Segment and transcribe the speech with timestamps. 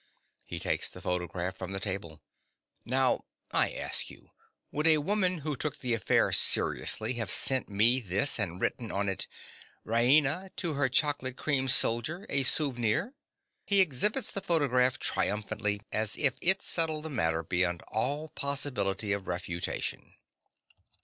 [0.47, 2.23] (He takes the photograph from the table.)
[2.85, 4.31] Now, I ask you,
[4.71, 9.07] would a woman who took the affair seriously have sent me this and written on
[9.07, 9.27] it:
[9.85, 13.13] "Raina, to her chocolate cream soldier—a souvenir"?
[13.69, 19.27] (_He exhibits the photograph triumphantly, as if it settled the matter beyond all possibility of
[19.27, 20.15] refutation.